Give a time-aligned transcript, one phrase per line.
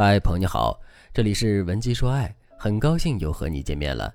[0.00, 0.80] 嗨，朋友你好，
[1.12, 4.14] 这里是文姬说爱，很高兴又和你见面了。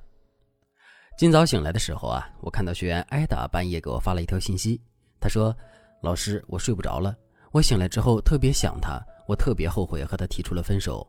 [1.17, 4.79] 今早醒来的时候啊，我看到学员艾达半夜给我发了一条信息，
[5.19, 5.54] 他说
[6.01, 7.13] ：“老师，我睡不着了，
[7.51, 8.97] 我醒来之后特别想他，
[9.28, 11.06] 我特别后悔和他提出了分手。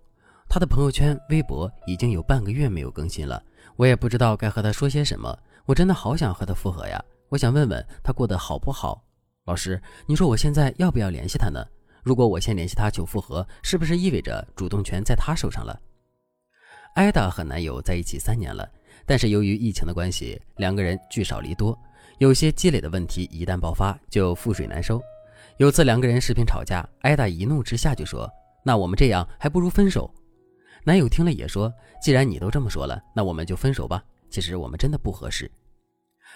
[0.48, 3.41] 他的朋友圈、微博已经有半个月没有更新了，
[3.77, 5.38] 我也不知道该和他说些什么。
[5.66, 9.00] 我真的好想和他复合呀，我想问问他过得好不好？
[9.45, 11.64] 老师，你说我现在要不要联系他呢？”
[12.04, 15.81] 如果我先联系他求复合，是不是意味着主动权在他手上了？
[16.95, 18.71] 艾达和男友在一起三年了，
[19.07, 21.76] 但是由于疫情的关系，两个人聚少离多，
[22.18, 25.03] 有些积累的问题一旦爆发就覆水难收。
[25.57, 28.31] 有次两个人视频吵架，艾达一怒之下就说
[28.62, 30.12] ：“那我们这样还不如分手。”
[30.84, 31.73] 男友听了也说
[32.03, 34.05] ：“既然你都这么说了，那我们就分手吧。
[34.28, 35.50] 其实我们真的不合适。”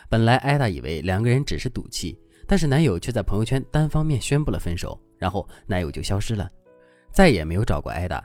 [0.09, 5.01] 本来艾达以为两个人只是赌气，但是男友却在朋友圈单方面宣布了分手。
[5.19, 6.49] 然后男友就消失了，
[7.11, 8.25] 再也没有找过艾达。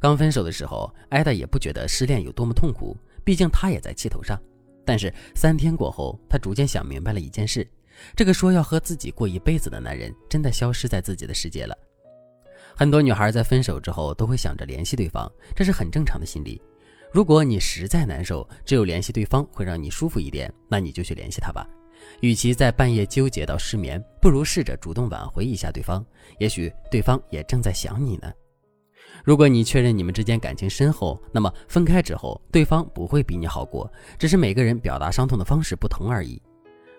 [0.00, 4.40] 刚分手的时候，艾达也不觉得失恋有多么痛苦，毕竟她也在气头上。
[4.86, 7.68] 但是三天过后，她逐渐想明白了一件事：
[8.16, 11.76] 这个说要和自己过一辈子的男人，真的消失在自己的世界了。
[12.74, 16.58] 很多女孩在分手之后都会想着联系对方，这是很正常的心理。
[17.12, 21.68] 如果你实在难受，只有联系对方会让你舒服一点，那你就去联系他吧。
[22.20, 26.04] 与其在半夜纠结到失眠，不如试着主动挽回一下对方，
[26.38, 28.32] 也许对方也正在想你呢。
[29.22, 36.40] 如果你确认你们之间感情深厚，那么分开之后，对方不会比你好过，只是每个人表达伤痛的方式不同而已。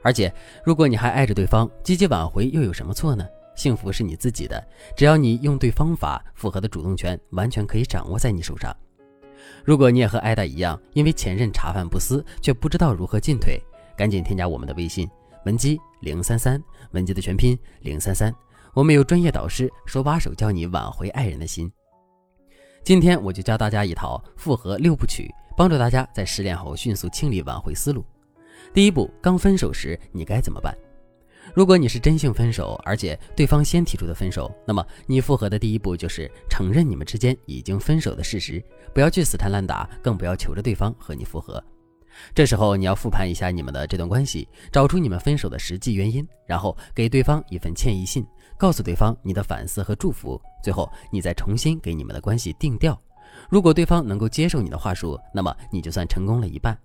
[0.02, 0.34] 而且，
[0.64, 3.28] 如果你还爱着对方，积极挽回又有什么错呢？
[3.56, 4.62] 幸福是你自己的，
[4.96, 8.76] 只要你用对方法，复合的主动权完全可以掌握在你手上。
[9.64, 13.62] 如果你也和艾达一样，因为前任茶饭不思，却不知道如何进退。
[13.98, 15.10] 赶紧添加我们的微信
[15.46, 18.34] 文姬零三三，文姬的全拼零三三，
[18.74, 21.72] 我们有专业导师手把手教你挽回爱人的心。
[22.84, 28.06] 今天我就教大家一套复合六部曲，帮助大家在失恋后迅速清理挽回思路。
[28.74, 30.76] 第一步，刚分手时你该怎么办？
[31.54, 41.64] 如果你是真性分手，而且对方先提出的分手，那么你复合的第一步就是承认你们之间已经分手的事实，不要去死缠烂打，更不要求着对方和你复合。
[42.34, 48.26] 这时候你要复盘一下你们的这段关系，找出你们分手的实际原因，然后给对方一份歉意信，
[48.58, 50.42] 告诉对方你的反思和祝福。
[50.64, 53.00] 最后你再重新给你们的关系定调。
[53.50, 56.78] 如果对方能够接受你的话术，那么你就算成功了一半。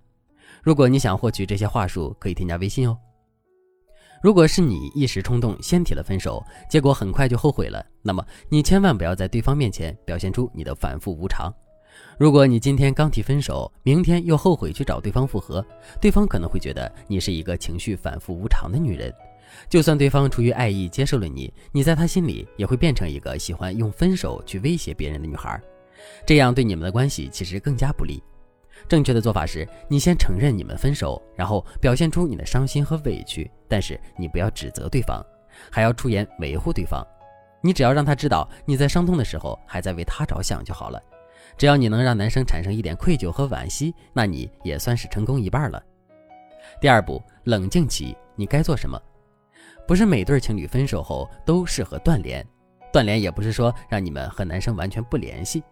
[0.62, 2.98] 如果你想获取这些话术，可以添加微信哦。
[4.22, 11.50] 如果是你一时冲动先提了分手，结果很快就后悔了，那么你千万不要在对方面前表现出你的反复无常。
[12.18, 15.64] 如果你今天刚提分手，明天又后悔去找对方复合，
[16.00, 19.12] 对方可能会觉得你是一个情绪反复无常的女人。
[19.68, 25.60] 就算对方出于爱意接受了你，你在他心里也会变成一个喜欢用分手去威胁别人的女孩，
[26.26, 28.22] 这样对你们的关系其实更加不利。
[28.88, 35.24] 正确的做法是，你先承认你们分手，然后表现出你的伤心和委屈，但是你不要指责对方，
[35.70, 37.04] 还要出言维护对方。
[37.62, 41.02] 你只要让他知道你在伤痛的时候还在为他着想就好了。
[41.56, 45.82] 只要你能让男生产生一点愧疚和惋惜，那你也算是成功一半了。
[46.80, 49.00] 第二步，冷静期，你该做什么？
[49.86, 52.46] 不是每对情侣分手后都适合断联，
[52.92, 55.62] 断联也不是说让你们和男生完全不联系，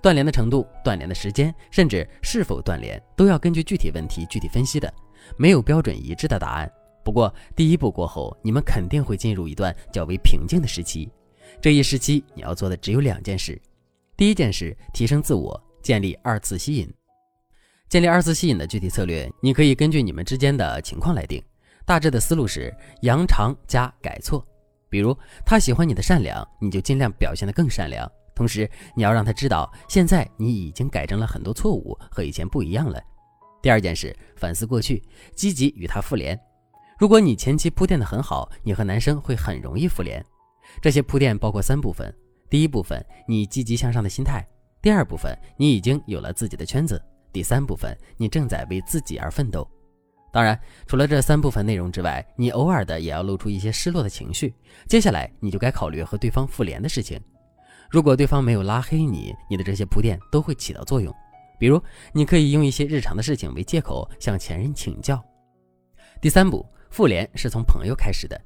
[0.00, 4.92] 断联的程度、断联的时间，甚至是否断联，都要根据具体问题具体分析的，
[5.36, 6.70] 没有标准一致的答案。
[7.04, 11.08] 不过第一步过后，你们肯定会进入一段较为平静的时期，
[11.60, 13.60] 这一时期你要做的只有两件事。
[14.16, 16.90] 第一件事，提升自我，建立二次吸引。
[17.90, 21.42] 建立二次吸引的具体策略，你可以根据你们之间的情况来定。
[21.84, 24.42] 大致的思路是扬长加改错。
[24.88, 28.10] 比如他喜欢你的善良，你就尽量表现得更善良。
[28.34, 32.98] 同时，你要让他知道，现在你已经改正了很多错误，和以前不一样了。
[33.60, 35.02] 第二件事，反思过去，
[35.34, 36.38] 积极与他复联。
[36.98, 40.24] 如果你前期铺垫得很好，你和男生会很容易复联。
[40.80, 42.10] 这些铺垫包括三部分。
[42.56, 44.40] 第一部分，你积极向上的心态；
[44.80, 46.96] 第二部分，你已经有了自己的圈子；
[47.30, 49.70] 第三部分，你正在为自己而奋斗。
[50.32, 54.54] 当然，除了这三部分内容之外，你偶尔的也要露出一些失落的情绪。
[54.88, 57.20] 接下来，你就该考虑和对方复联的事情。
[57.90, 61.14] 如果对方没有拉黑你，你的这些铺垫都会起到作用。
[61.60, 61.78] 比如，
[62.14, 65.22] 你可以用一些日常的事情为借口向前任请教。
[66.22, 68.40] 第三步，复联是从朋友开始的。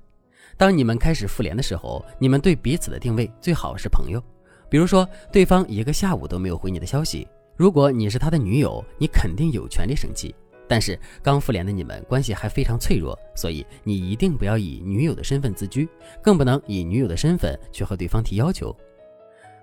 [0.60, 4.22] 当你们开始复联的时候，你们对彼此的定位最好是朋友。
[4.68, 7.26] 比如说，对方一个下午都没有回你的消息，
[7.56, 10.34] 如果你是他的女友，你肯定有权利生气。
[10.68, 15.88] 但是刚复联的你们关系还非常脆弱，所以你一定不要以女友的身份自居，
[16.20, 18.76] 更不能以女友的身份去和对方提要求。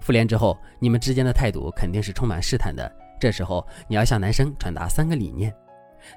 [0.02, 2.92] 复联之后，你们之间的态度肯定是充满试探的。
[3.20, 5.54] 这时候，你要向男生传达三个理念。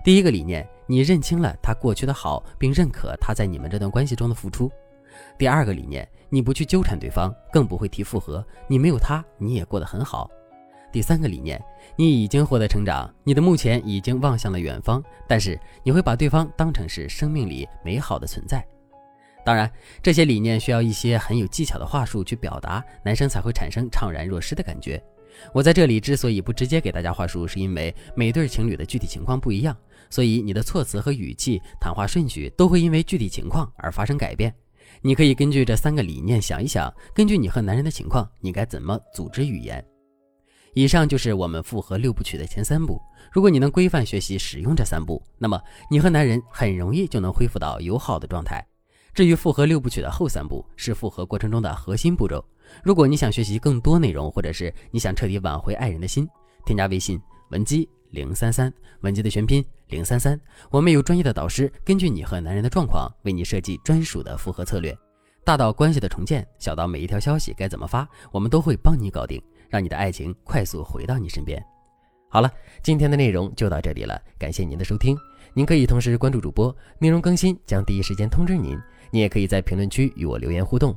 [0.04, 4.70] 第一个理念，你认清了他过去的好，并认可他在你们这段关系中的付出。
[5.38, 8.44] 第二个理念，你不去纠缠对方，更不会提复合。
[8.68, 10.30] 你没有他，你也过得很好。
[10.92, 11.62] 第三个理念，
[11.96, 18.66] 你已经获得成长，你的目前已经望向了远方，但是你会把对方当成是生命里美好的存在。
[19.44, 19.70] 当然，
[20.02, 25.02] 这些理念需要一些很有技巧的话术去表达，男生才会产生怅然若失的感觉。
[25.52, 29.76] 我在这里之所以不直接给大家话术，是因为每对情侣的具体情况不一样，
[30.08, 34.54] 所以你的措辞和语气、谈话顺序都会因为具体情况而发生改变。
[35.02, 39.84] 你可以根据这三个理念想一想，根据你和男人的情况，你该怎么组织语言。
[40.74, 43.00] 以上就是我们复合六部曲的前三步。
[43.32, 45.60] 如果你能规范学习使用这三步，那么
[45.90, 48.64] 你和男人很容易就能恢复到友好的状态。
[49.12, 52.44] 至于复合六部曲的后三步，是复合过程中的核心步骤。
[52.82, 56.28] 如果你想学习更多内容，或者是你想彻底挽回爱人的心，
[56.64, 57.20] 添加微信
[57.50, 60.40] 文姬零三三，文姬的全拼零三三，
[60.70, 64.96] 我们有专业的导师，根据你和男人的状况，为你设计专属的复合策略。
[65.44, 71.62] 大到关系的重建，小到每一条消息该怎么发，我们都会帮你搞定，让你的爱情快速回到你身边。
[72.28, 72.52] 好了，
[72.82, 75.16] 今天的内容就到这里了，感谢您的收听。
[75.52, 78.78] 您可以同时关注主播，内容更新将第一时间通知您。
[79.10, 80.96] 您也可以在评论区与我留言互动，